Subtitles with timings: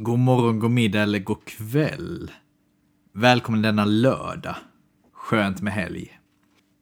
[0.00, 2.30] God morgon, god middag eller god kväll.
[3.12, 4.56] Välkommen denna lördag.
[5.12, 6.18] Skönt med helg.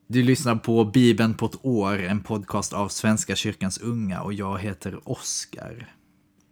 [0.06, 4.58] Du lyssnar på Bibeln på ett år, en podcast av Svenska kyrkans unga och jag
[4.58, 5.94] heter Oskar.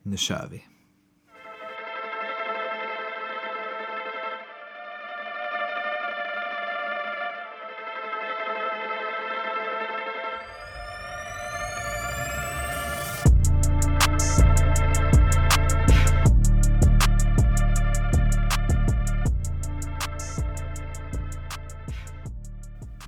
[0.03, 0.65] Nu kör vi.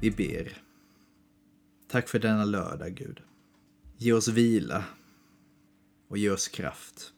[0.00, 0.62] Vi ber.
[1.88, 3.22] Tack för denna lördag, Gud.
[3.96, 4.84] Ge oss vila
[6.08, 7.12] och ge oss kraft.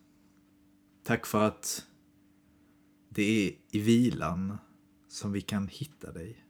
[1.04, 1.86] Tack för att
[3.08, 4.58] det är i vilan
[5.08, 6.44] som vi kan hitta dig.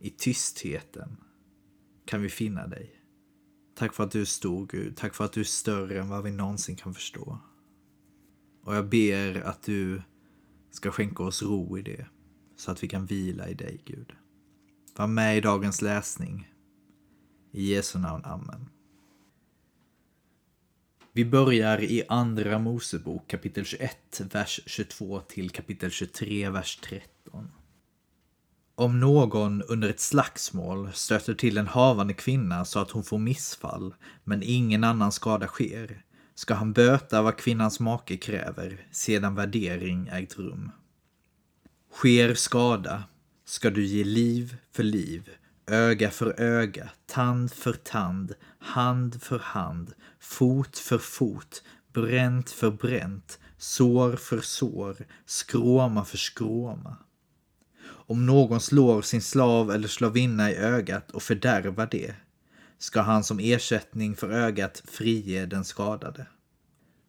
[0.00, 1.16] I tystheten
[2.04, 3.02] kan vi finna dig.
[3.74, 4.96] Tack för att du är stor, Gud.
[4.96, 7.38] Tack för att du är större än vad vi någonsin kan förstå.
[8.62, 10.02] Och jag ber att du
[10.70, 12.06] ska skänka oss ro i det,
[12.56, 14.12] så att vi kan vila i dig, Gud.
[14.98, 16.48] Var med i dagens läsning.
[17.52, 18.68] I Jesu namn, Amen.
[21.12, 27.50] Vi börjar i Andra Mosebok kapitel 21, vers 22 till kapitel 23, vers 13.
[28.74, 33.94] Om någon under ett slagsmål stöter till en havande kvinna så att hon får missfall,
[34.24, 36.02] men ingen annan skada sker,
[36.34, 40.70] ska han böta vad kvinnans make kräver sedan värdering ägt rum.
[41.92, 43.04] Sker skada
[43.48, 45.30] ska du ge liv för liv,
[45.66, 53.38] öga för öga, tand för tand, hand för hand, fot för fot, bränt för bränt,
[53.58, 54.96] sår för sår,
[55.26, 56.96] skråma för skråma.
[57.84, 62.14] Om någon slår sin slav eller slavinna i ögat och fördärvar det,
[62.78, 66.26] ska han som ersättning för ögat frige den skadade.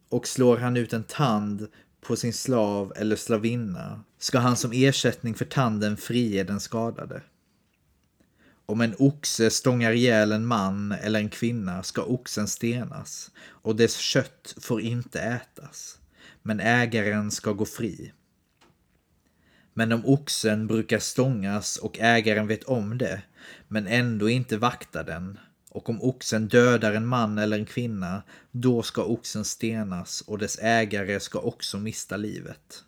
[0.08, 1.68] Och slår han ut en tand
[2.00, 7.22] på sin slav eller slavinna ska han som ersättning för tanden frige den skadade.
[8.66, 13.96] Om en oxe stångar ihjäl en man eller en kvinna ska oxen stenas och dess
[13.96, 15.98] kött får inte ätas,
[16.42, 18.12] men ägaren ska gå fri.
[19.74, 23.22] Men om oxen brukar stångas och ägaren vet om det,
[23.68, 25.38] men ändå inte vaktar den,
[25.70, 30.58] och om oxen dödar en man eller en kvinna, då ska oxen stenas och dess
[30.58, 32.84] ägare ska också mista livet.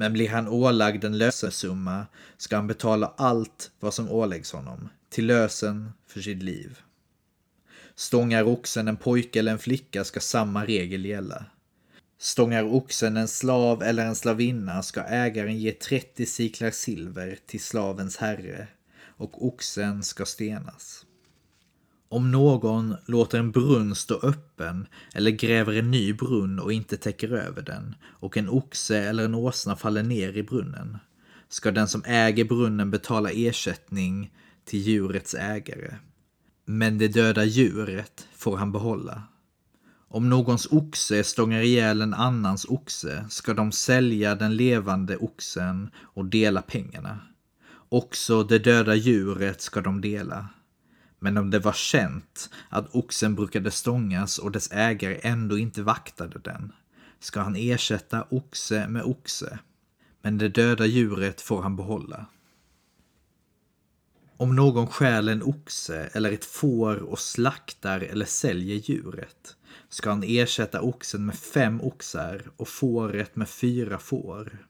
[0.00, 5.26] Men blir han ålagd en lösensumma ska han betala allt vad som åläggs honom, till
[5.26, 6.78] lösen för sitt liv.
[7.94, 11.44] Stångar oxen en pojke eller en flicka ska samma regel gälla.
[12.18, 18.16] Stångar oxen en slav eller en slavinna ska ägaren ge 30 siklar silver till slavens
[18.16, 18.68] herre
[19.04, 21.06] och oxen ska stenas.
[22.08, 27.32] Om någon låter en brunn stå öppen eller gräver en ny brunn och inte täcker
[27.32, 30.98] över den och en oxe eller en åsna faller ner i brunnen
[31.48, 34.32] ska den som äger brunnen betala ersättning
[34.64, 35.94] till djurets ägare.
[36.64, 39.22] Men det döda djuret får han behålla.
[40.08, 46.24] Om någons oxe stångar ihjäl en annans oxe ska de sälja den levande oxen och
[46.24, 47.18] dela pengarna.
[47.88, 50.48] Också det döda djuret ska de dela.
[51.18, 56.38] Men om det var känt att oxen brukade stångas och dess ägare ändå inte vaktade
[56.38, 56.72] den,
[57.20, 59.58] ska han ersätta oxe med oxe.
[60.22, 62.26] Men det döda djuret får han behålla.
[64.36, 69.56] Om någon stjäl en oxe eller ett får och slaktar eller säljer djuret,
[69.88, 74.66] ska han ersätta oxen med fem oxar och fåret med fyra får.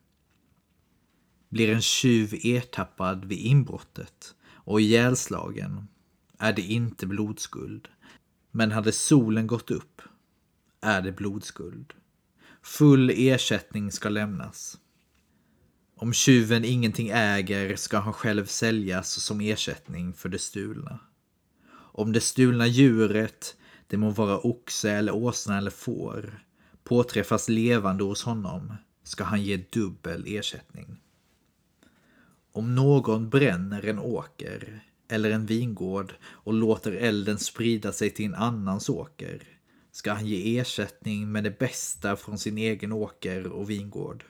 [1.48, 5.88] Blir en tjuv ertappad vid inbrottet och ihjälslagen
[6.38, 7.88] är det inte blodskuld.
[8.50, 10.02] Men hade solen gått upp
[10.80, 11.92] är det blodskuld.
[12.62, 14.78] Full ersättning ska lämnas.
[15.96, 20.98] Om tjuven ingenting äger ska han själv säljas som ersättning för det stulna.
[21.70, 23.56] Om det stulna djuret,
[23.86, 26.42] det må vara oxe eller åsna eller får,
[26.84, 28.72] påträffas levande hos honom
[29.02, 31.00] ska han ge dubbel ersättning.
[32.52, 38.34] Om någon bränner en åker eller en vingård och låter elden sprida sig till en
[38.34, 39.58] annans åker
[39.98, 44.24] ska han ge ersättning med det bästa från sin egen åker och vingård.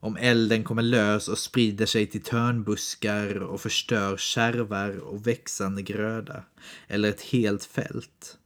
[0.00, 6.44] Om elden kommer lös och sprider sig till törnbuskar och förstör kärvar och växande gröda
[6.88, 8.38] eller ett helt fält,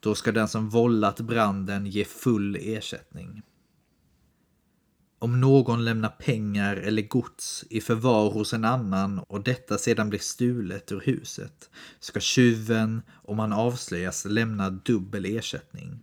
[0.00, 3.39] då ska den som vållat branden ge full ersättning.
[5.22, 10.20] Om någon lämnar pengar eller gods i förvar hos en annan och detta sedan blir
[10.20, 15.98] stulet ur huset ska tjuven, om han avslöjas, lämna dubbel ersättning.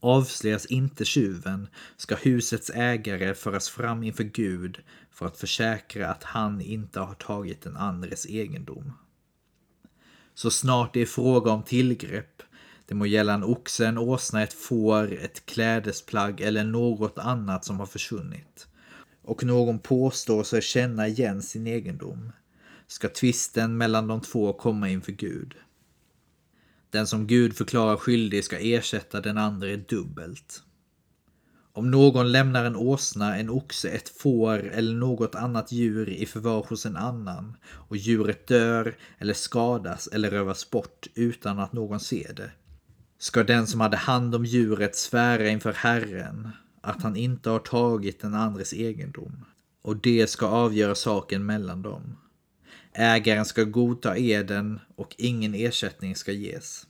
[0.00, 4.78] Avslöjas inte tjuven ska husets ägare föras fram inför Gud
[5.10, 8.92] för att försäkra att han inte har tagit den andres egendom.
[10.34, 12.42] Så snart det är fråga om tillgrepp,
[12.86, 17.80] det må gälla en oxe, en åsna, ett får, ett klädesplagg eller något annat som
[17.80, 18.66] har försvunnit,
[19.22, 22.32] och någon påstår sig känna igen sin egendom,
[22.86, 25.54] ska tvisten mellan de två komma inför Gud.
[26.90, 30.62] Den som Gud förklarar skyldig ska ersätta den andra dubbelt.
[31.74, 36.66] Om någon lämnar en åsna, en oxe, ett får eller något annat djur i förvar
[36.68, 42.32] hos en annan och djuret dör eller skadas eller rövas bort utan att någon ser
[42.32, 42.50] det,
[43.22, 46.48] ska den som hade hand om djuret svära inför Herren
[46.80, 49.44] att han inte har tagit den andres egendom
[49.82, 52.16] och det ska avgöra saken mellan dem.
[52.92, 56.86] Ägaren ska godta eden och ingen ersättning ska ges.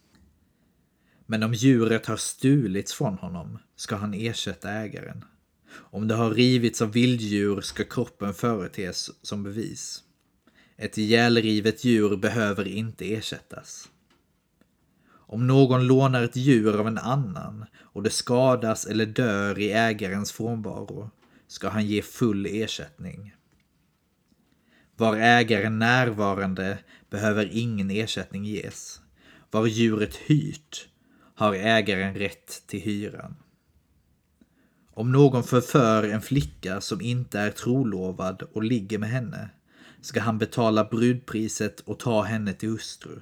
[1.26, 5.25] Men om djuret har stulits från honom ska han ersätta ägaren.
[5.75, 10.02] Om det har rivits av vilddjur ska kroppen företes som bevis.
[10.76, 13.88] Ett ihjälrivet djur behöver inte ersättas.
[15.32, 20.32] Om någon lånar ett djur av en annan och det skadas eller dör i ägarens
[20.32, 21.11] frånvaro
[21.46, 23.34] ska han ge full ersättning.
[24.96, 26.79] Var ägaren närvarande
[27.11, 29.00] behöver ingen ersättning ges.
[29.50, 30.88] Var djuret hyrt
[31.35, 33.37] har ägaren rätt till hyran.
[34.94, 39.50] Om någon förför en flicka som inte är trolovad och ligger med henne
[40.00, 43.20] ska han betala brudpriset och ta henne till hustru.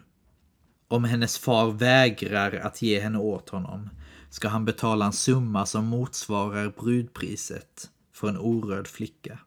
[0.90, 3.90] Om hennes far vägrar att ge henne åt honom
[4.30, 9.38] ska han betala en summa som motsvarar brudpriset för en orörd flicka.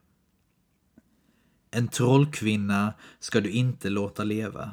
[1.70, 4.70] En trollkvinna ska du inte låta leva.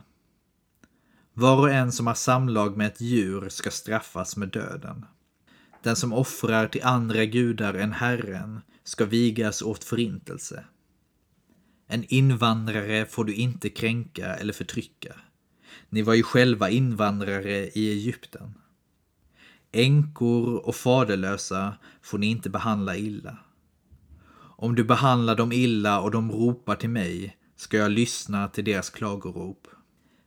[1.34, 5.06] Var och en som har samlag med ett djur ska straffas med döden.
[5.84, 10.66] Den som offrar till andra gudar än Herren ska vigas åt förintelse.
[11.88, 15.16] En invandrare får du inte kränka eller förtrycka.
[15.90, 18.54] Ni var ju själva invandrare i Egypten.
[19.72, 23.38] Änkor och faderlösa får ni inte behandla illa.
[24.62, 28.90] Om du behandlar dem illa och de ropar till mig ska jag lyssna till deras
[28.90, 29.68] klagorop.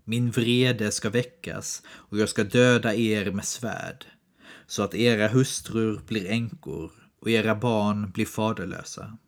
[0.04, 4.04] Min vrede ska väckas och jag ska döda er med svärd,
[4.66, 9.18] så att era hustrur blir änkor och era barn blir faderlösa.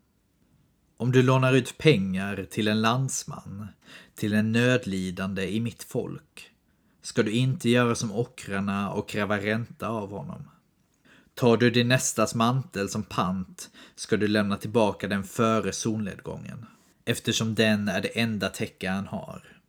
[0.98, 3.68] Om du lånar ut pengar till en landsman,
[4.14, 6.50] till en nödlidande i mitt folk,
[7.02, 10.48] ska du inte göra som ockrarna och kräva ränta av honom.
[11.34, 16.66] Tar du din nästas mantel som pant ska du lämna tillbaka den före solnedgången,
[17.04, 19.60] eftersom den är det enda täcke han har.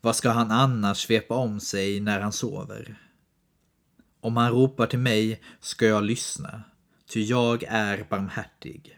[0.00, 2.96] Vad ska han annars svepa om sig när han sover?
[4.20, 6.62] Om han ropar till mig ska jag lyssna,
[7.06, 8.97] ty jag är barmhärtig.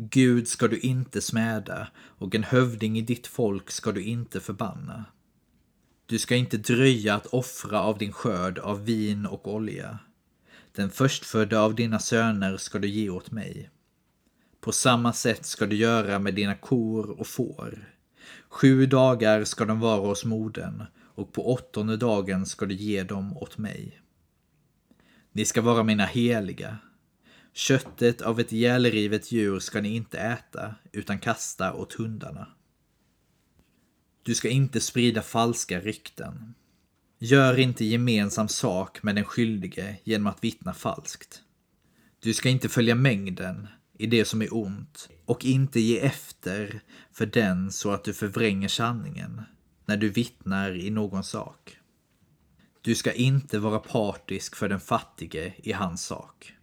[0.00, 5.04] Gud ska du inte smäda och en hövding i ditt folk ska du inte förbanna.
[6.06, 9.98] Du ska inte dröja att offra av din skörd av vin och olja.
[10.72, 13.70] Den förstfödda av dina söner ska du ge åt mig.
[14.60, 17.94] På samma sätt ska du göra med dina kor och får.
[18.48, 20.84] Sju dagar ska de vara hos modern
[21.14, 24.00] och på åttonde dagen ska du ge dem åt mig.
[25.32, 26.78] Ni ska vara mina heliga.
[27.52, 32.48] Köttet av ett ihjälrivet djur ska ni inte äta utan kasta åt hundarna.
[34.22, 36.54] Du ska inte sprida falska rykten.
[37.18, 41.42] Gör inte gemensam sak med den skyldige genom att vittna falskt.
[42.20, 46.80] Du ska inte följa mängden i det som är ont och inte ge efter
[47.12, 49.42] för den så att du förvränger sanningen
[49.86, 51.78] när du vittnar i någon sak.
[52.80, 56.54] Du ska inte vara partisk för den fattige i hans sak.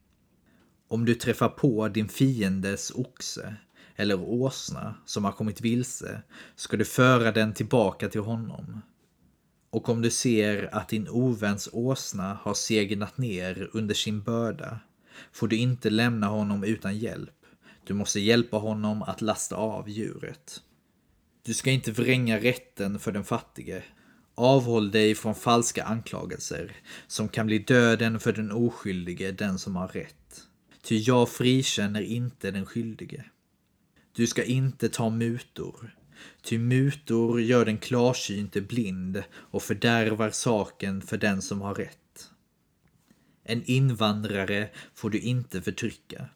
[0.88, 3.56] Om du träffar på din fiendes oxe
[3.96, 6.22] eller åsna som har kommit vilse
[6.56, 8.82] ska du föra den tillbaka till honom.
[9.70, 14.80] Och om du ser att din oväns åsna har segnat ner under sin börda
[15.32, 17.46] får du inte lämna honom utan hjälp.
[17.84, 20.62] Du måste hjälpa honom att lasta av djuret.
[21.46, 23.84] Du ska inte vränga rätten för den fattige.
[24.36, 26.76] Avhåll dig från falska anklagelser,
[27.08, 30.48] som kan bli döden för den oskyldige, den som har rätt.
[30.86, 33.26] Ty jag frikänner inte den skyldige.
[34.16, 35.96] Du ska inte ta mutor.
[36.42, 42.32] Ty mutor gör den klarsynte blind och fördärvar saken för den som har rätt.
[43.44, 46.30] En invandrare får du inte förtrycka.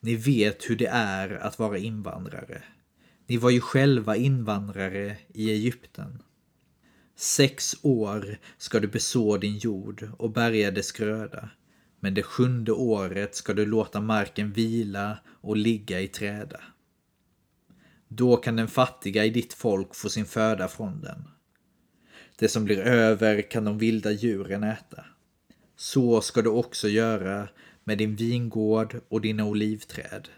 [0.00, 2.62] Ni vet hur det är att vara invandrare.
[3.26, 6.22] Ni var ju själva invandrare i Egypten.
[7.16, 11.50] Sex år ska du beså din jord och bärga dess gröda,
[12.04, 16.60] men det sjunde året ska du låta marken vila och ligga i träda.
[18.08, 21.24] Då kan den fattiga i ditt folk få sin föda från den.
[22.36, 25.04] Det som blir över kan de vilda djuren äta.
[25.76, 27.48] Så ska du också göra
[27.84, 30.28] med din vingård och dina olivträd.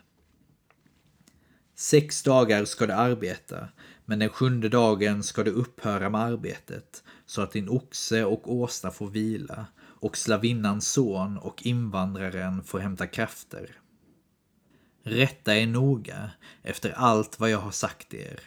[1.75, 3.68] Sex dagar ska du arbeta,
[4.04, 8.90] men den sjunde dagen ska du upphöra med arbetet, så att din oxe och åsna
[8.90, 9.66] får vila,
[10.04, 13.70] och slavinnans son och invandraren får hämta krafter.
[15.02, 16.30] Rätta er noga
[16.62, 18.40] efter allt vad jag har sagt er.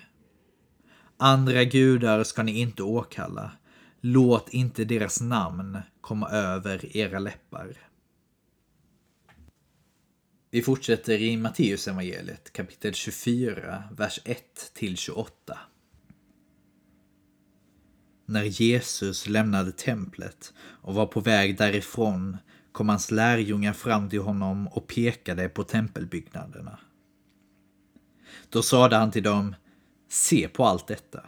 [1.18, 3.52] Andra gudar ska ni inte åkalla.
[4.02, 7.78] Låt inte deras namn komma över era läppar.
[10.52, 15.60] Vi fortsätter i Matteus evangeliet kapitel 24, vers 1 till 28.
[18.30, 22.38] När Jesus lämnade templet och var på väg därifrån
[22.72, 26.80] kom hans lärjungar fram till honom och pekade på tempelbyggnaderna.
[28.50, 29.56] Då sade han till dem,
[30.10, 31.22] se på allt detta.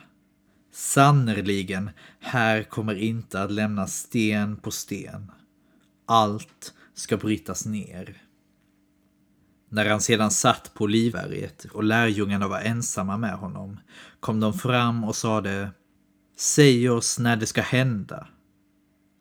[0.71, 1.89] Sannerligen,
[2.19, 5.31] här kommer inte att lämnas sten på sten.
[6.05, 8.21] Allt ska brytas ner.
[9.69, 13.79] När han sedan satt på Livberget och lärjungarna var ensamma med honom
[14.19, 15.71] kom de fram och sade
[16.41, 18.27] Säg oss när det ska hända.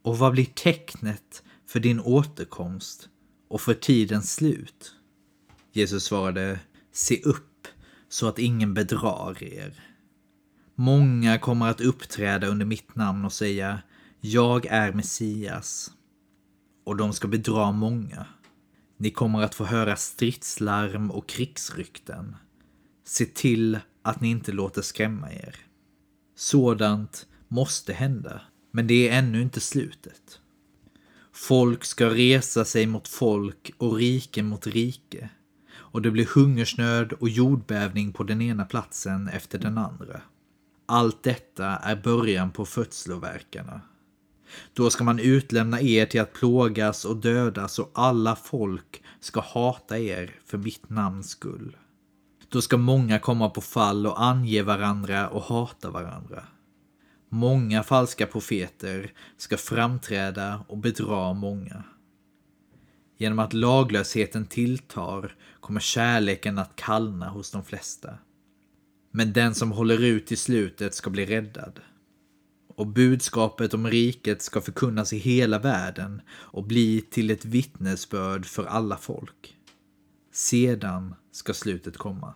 [0.03, 3.09] Och vad blir tecknet för din återkomst
[3.49, 4.95] och för tidens slut?
[5.73, 6.61] Jesus svarade
[6.93, 7.67] Se upp
[8.09, 9.81] så att ingen bedrar er.
[10.75, 13.83] Många kommer att uppträda under mitt namn och säga
[14.21, 15.93] Jag är Messias.
[16.85, 18.27] Och de ska bedra många.
[18.97, 22.37] Ni kommer att få höra stridslarm och krigsrykten.
[23.05, 25.68] Se till att ni inte låter skrämma er.
[26.39, 28.41] Sådant måste hända,
[28.71, 30.41] men det är ännu inte slutet.
[31.33, 35.29] Folk ska resa sig mot folk och rike mot rike.
[35.75, 40.21] Och det blir hungersnöd och jordbävning på den ena platsen efter den andra.
[40.87, 43.81] Allt detta är början på födslovärkarna.
[44.73, 49.99] Då ska man utlämna er till att plågas och dödas och alla folk ska hata
[49.99, 51.77] er för mitt namns skull.
[52.49, 56.45] Då ska många komma på fall och ange varandra och hata varandra.
[57.29, 61.85] Många falska profeter ska framträda och bedra många.
[63.19, 68.19] Genom att laglösheten tilltar kommer kärleken att kallna hos de flesta.
[69.11, 71.81] Men den som håller ut i slutet ska bli räddad
[72.79, 78.65] och budskapet om riket ska förkunnas i hela världen och bli till ett vittnesbörd för
[78.65, 79.58] alla folk.
[80.39, 82.35] Sedan ska slutet komma.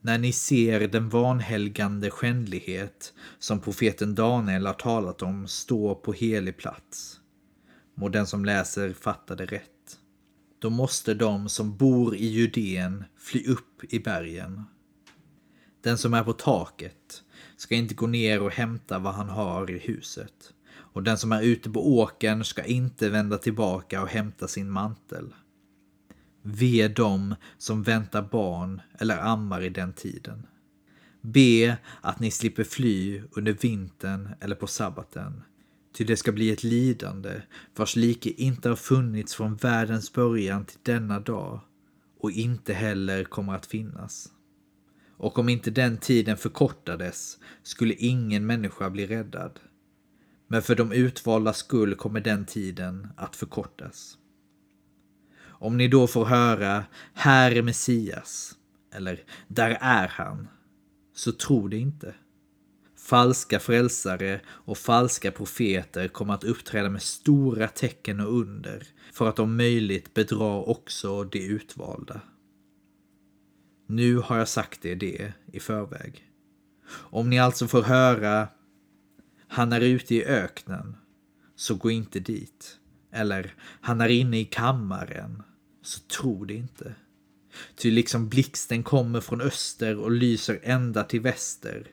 [0.00, 6.56] När ni ser den vanhelgande skändlighet som profeten Daniel har talat om stå på helig
[6.56, 7.20] plats,
[7.94, 9.98] må den som läser fatta det rätt.
[10.58, 14.62] Då måste de som bor i Judeen fly upp i bergen.
[15.80, 17.22] Den som är på taket
[17.56, 20.52] ska inte gå ner och hämta vad han har i huset.
[20.74, 25.32] Och den som är ute på åkern ska inte vända tillbaka och hämta sin mantel.
[26.48, 30.46] Ve dem som väntar barn eller ammar i den tiden.
[31.20, 35.42] Be att ni slipper fly under vintern eller på sabbaten.
[35.94, 37.42] Ty det ska bli ett lidande
[37.76, 41.60] vars like inte har funnits från världens början till denna dag
[42.20, 44.28] och inte heller kommer att finnas
[45.16, 49.60] och om inte den tiden förkortades skulle ingen människa bli räddad.
[50.48, 54.18] Men för de utvalda skull kommer den tiden att förkortas.
[55.58, 56.84] Om ni då får höra
[57.14, 58.56] Här är Messias
[58.92, 60.48] eller Där är han,
[61.14, 62.14] så tro det inte.
[62.96, 69.38] Falska frälsare och falska profeter kommer att uppträda med stora tecken och under för att
[69.38, 72.20] om möjligt bedra också de utvalda.
[73.88, 76.22] Nu har jag sagt er det i förväg.
[76.90, 78.48] Om ni alltså får höra
[79.48, 80.96] han är ute i öknen,
[81.56, 82.78] så gå inte dit.
[83.16, 85.42] Eller han är inne i kammaren,
[85.82, 86.94] så tro det inte.
[87.76, 91.86] Ty liksom blixten kommer från öster och lyser ända till väster,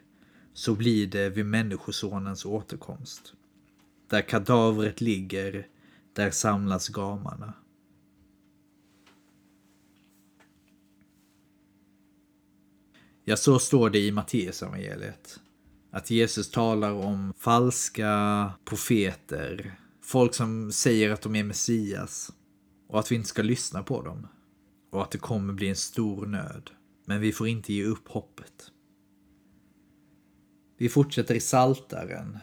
[0.53, 3.33] så blir det vid Människosonens återkomst.
[4.09, 5.67] Där kadavret ligger,
[6.13, 7.53] där samlas gamarna.
[13.23, 15.39] Ja, så står det i Matteusevangeliet.
[15.91, 19.75] Att Jesus talar om falska profeter,
[20.13, 22.31] folk som säger att de är Messias
[22.87, 24.27] och att vi inte ska lyssna på dem.
[24.91, 26.71] Och att det kommer bli en stor nöd.
[27.05, 28.71] Men vi får inte ge upp hoppet.
[30.77, 32.39] Vi fortsätter i Saltaren,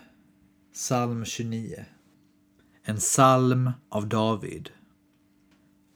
[0.72, 1.84] psalm 29.
[2.82, 4.70] En psalm av David.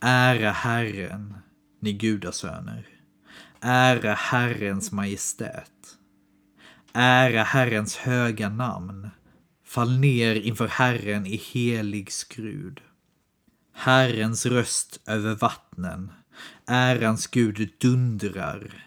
[0.01, 1.35] Ära Herren,
[1.81, 2.89] ni gudasöner.
[3.61, 5.99] Ära Herrens majestät.
[6.93, 9.11] Ära Herrens höga namn.
[9.75, 12.81] Fall ner inför Herren i helig skrud.
[13.73, 16.13] Herrens röst över vattnen.
[16.67, 18.87] Ärans Gud dundrar.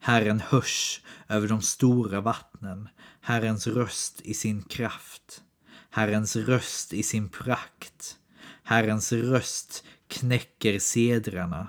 [0.00, 2.88] Herren hörs över de stora vattnen.
[3.20, 5.42] Herrens röst i sin kraft.
[5.90, 8.16] Herrens röst i sin prakt.
[8.62, 11.68] Herrens röst knäcker sedrarna.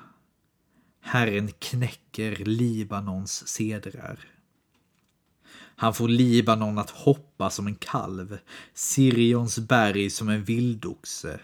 [1.01, 4.34] Herren knäcker Libanons sedrar.
[5.75, 8.37] Han får Libanon att hoppa som en kalv,
[8.73, 11.39] Sirions berg som en vildoxe.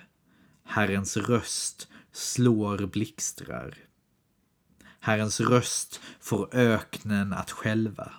[0.64, 3.78] Herrens röst slår blixtrar.
[5.00, 8.12] Herrens röst får öknen att skälva.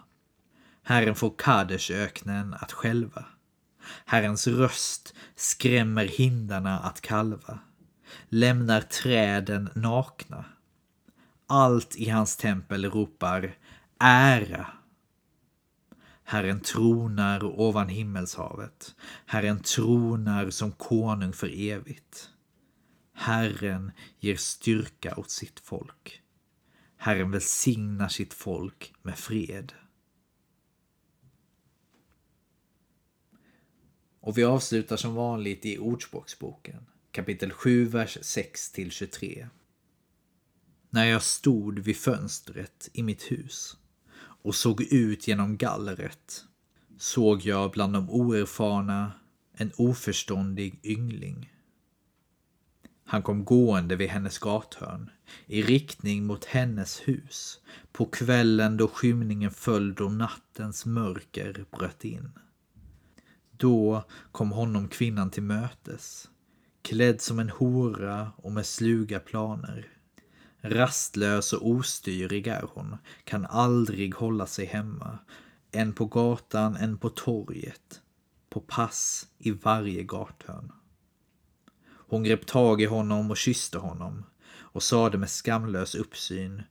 [0.83, 3.25] Herren får Kadeshöknen att skälva.
[4.05, 7.59] Herrens röst skrämmer hindarna att kalva,
[8.29, 10.45] lämnar träden nakna.
[11.47, 13.55] Allt i hans tempel ropar
[13.99, 14.67] ära.
[16.33, 18.95] Herren tronar ovan himmelshavet.
[19.27, 22.31] Herren tronar som konung för evigt.
[23.13, 26.23] Herren ger styrka åt sitt folk.
[26.97, 29.73] Herren välsignar sitt folk med fred.
[34.21, 39.49] Och vi avslutar som vanligt i Ordspråksboken, kapitel 7, vers 6 till 23.
[40.91, 43.77] När jag stod vid fönstret i mitt hus
[44.43, 46.45] och såg ut genom gallret
[46.99, 49.13] såg jag bland de oerfarna
[49.53, 51.53] en oförståndig yngling.
[53.05, 55.11] Han kom gående vid hennes gathörn
[55.47, 57.61] i riktning mot hennes hus
[57.93, 62.39] på kvällen då skymningen föll då nattens mörker bröt in.
[63.51, 66.29] Då kom honom kvinnan till mötes,
[66.83, 69.89] klädd som en hora och med sluga planer.
[70.65, 75.19] Rastlös och ostyrig är hon, kan aldrig hålla sig hemma,
[75.73, 78.01] en på gatan, en på torget,
[78.51, 80.73] på pass i varje gathörn.
[81.87, 86.63] Hon grep tag i honom och kysste honom och sade med skamlös uppsyn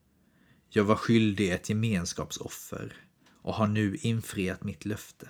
[0.69, 2.93] Jag var skyldig ett gemenskapsoffer
[3.41, 5.29] och har nu infriat mitt löfte.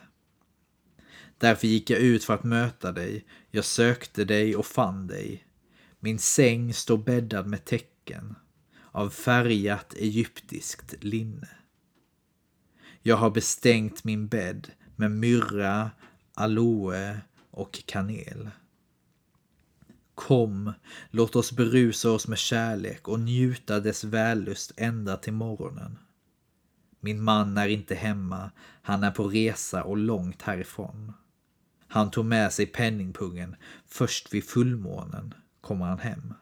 [1.37, 3.25] Därför gick jag ut för att möta dig.
[3.51, 5.45] Jag sökte dig och fann dig.
[5.99, 8.35] Min säng står bäddad med tecken
[8.91, 11.49] av färgat egyptiskt linne.
[13.01, 15.91] Jag har bestängt min bädd med myrra,
[16.33, 18.49] aloe och kanel.
[20.15, 20.73] Kom,
[21.09, 25.97] låt oss berusa oss med kärlek och njuta dess vällust ända till morgonen.
[26.99, 28.51] Min man är inte hemma,
[28.81, 31.13] han är på resa och långt härifrån.
[31.87, 33.55] Han tog med sig penningpungen.
[33.87, 36.33] Först vid fullmånen kommer han hem.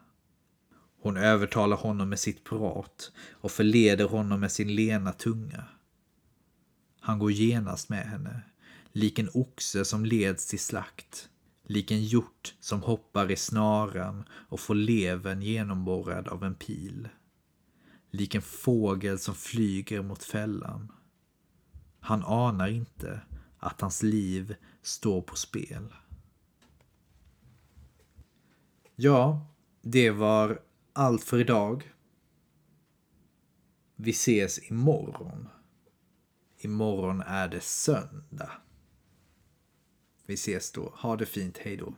[1.02, 5.64] Hon övertalar honom med sitt prat och förleder honom med sin lena tunga.
[7.00, 8.42] Han går genast med henne,
[8.92, 11.28] lik en oxe som leds till slakt,
[11.64, 17.08] lik en hjort som hoppar i snaran och får levern genomborrad av en pil,
[18.10, 20.92] lik en fågel som flyger mot fällan.
[22.00, 23.20] Han anar inte
[23.58, 25.94] att hans liv står på spel.
[28.96, 29.46] Ja,
[29.82, 30.60] det var
[30.92, 31.92] allt för idag.
[33.96, 35.48] Vi ses imorgon.
[36.58, 38.50] Imorgon är det söndag.
[40.26, 40.92] Vi ses då.
[40.96, 41.58] Ha det fint.
[41.58, 41.94] Hej då.